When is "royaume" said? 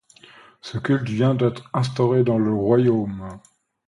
2.51-3.39